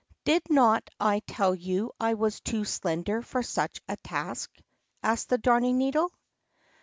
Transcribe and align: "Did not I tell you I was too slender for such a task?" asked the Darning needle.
"Did 0.25 0.41
not 0.49 0.89
I 0.99 1.19
tell 1.27 1.53
you 1.53 1.91
I 1.99 2.15
was 2.15 2.39
too 2.41 2.65
slender 2.65 3.21
for 3.21 3.43
such 3.43 3.79
a 3.87 3.97
task?" 3.97 4.49
asked 5.03 5.29
the 5.29 5.37
Darning 5.37 5.77
needle. 5.77 6.09